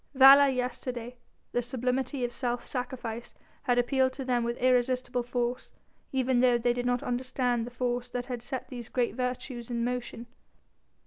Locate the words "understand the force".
7.03-8.09